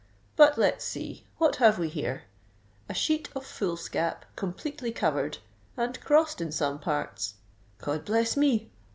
[0.35, 2.23] But let's see—what have we here?
[2.89, 7.35] A sheet of foolscap completely covered—and crossed in some parts.
[7.77, 8.71] God bless me!